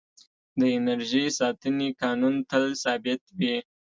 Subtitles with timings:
[0.59, 3.55] د انرژۍ ساتنې قانون تل ثابت وي.